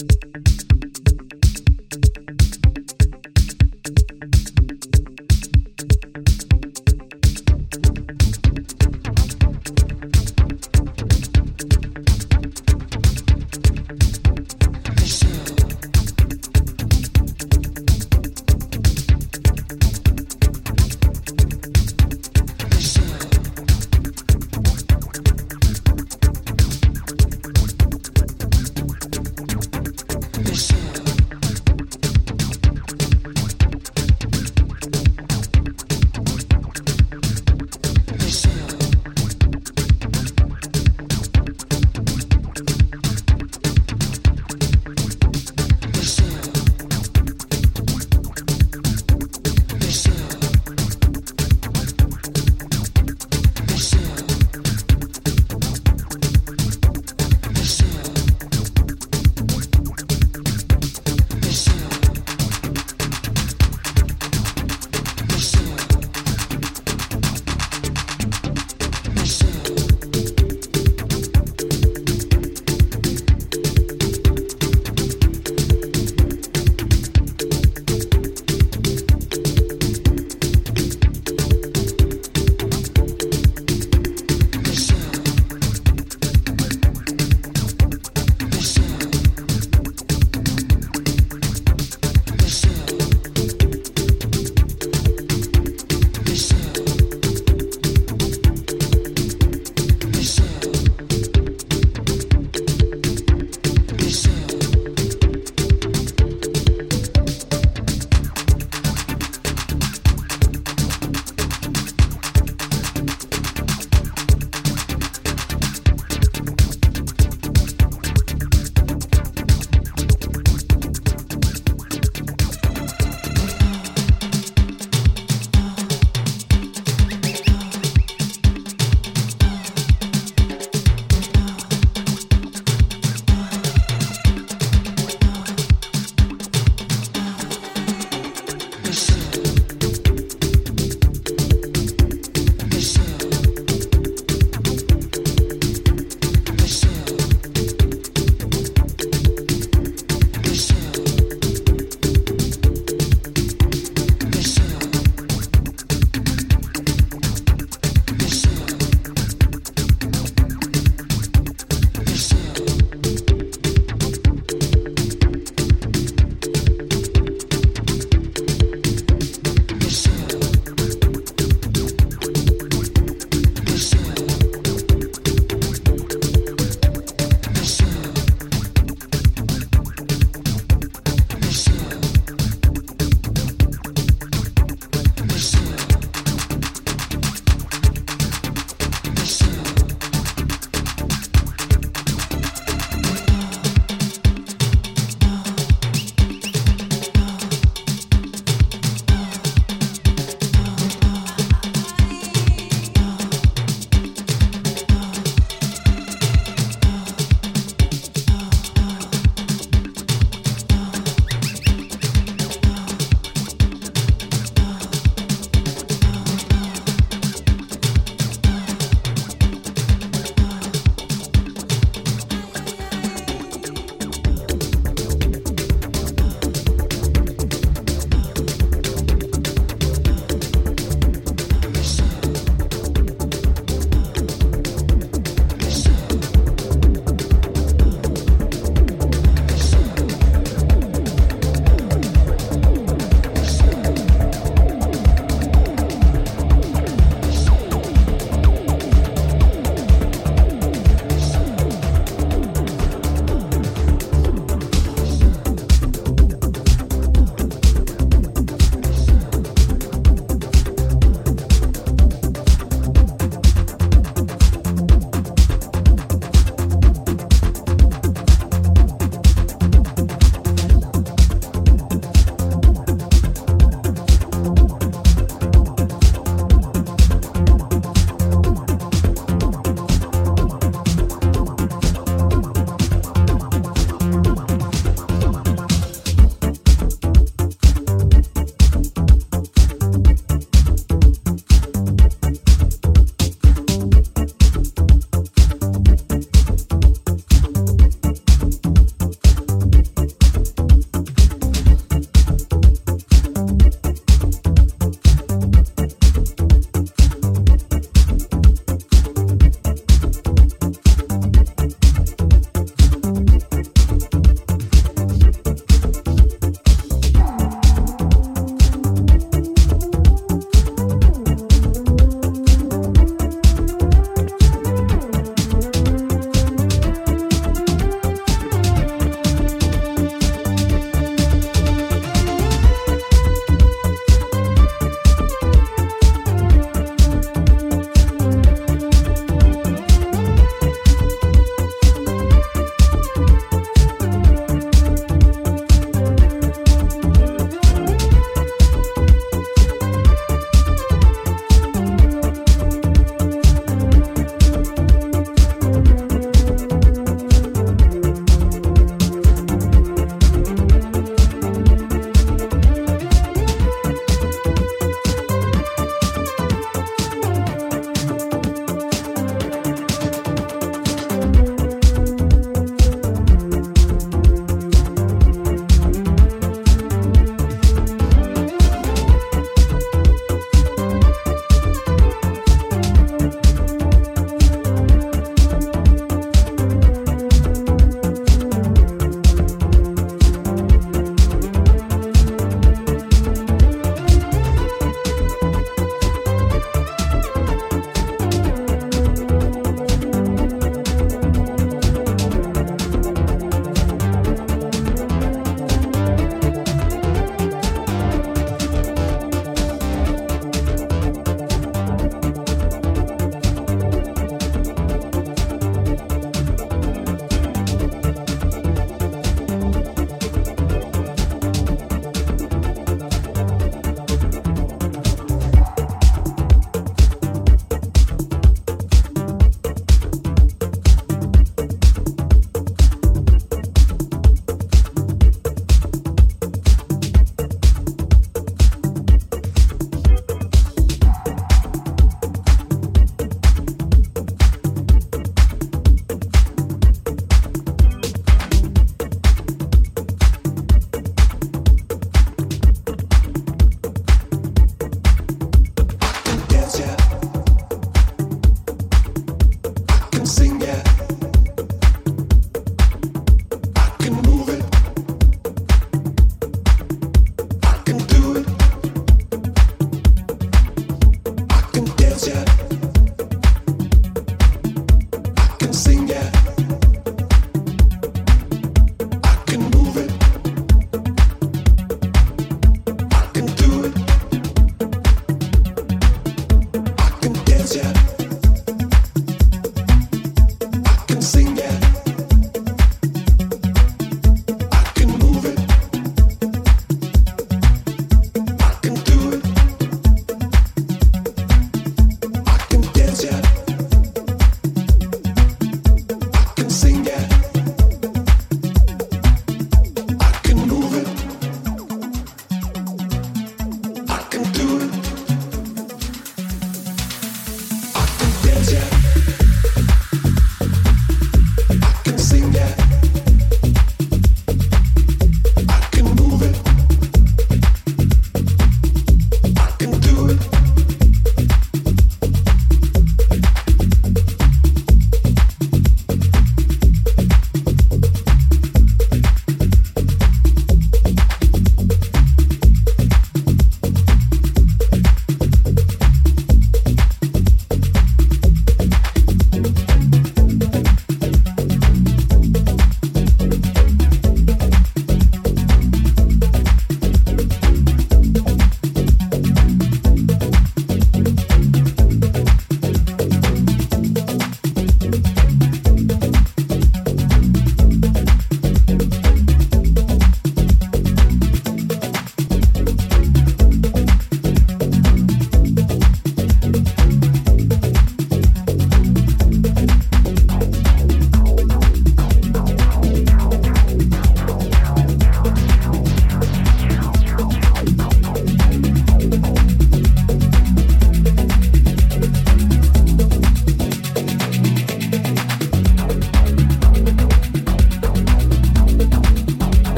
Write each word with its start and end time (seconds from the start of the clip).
Yes. 0.00 0.67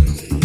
Music. 0.00 0.35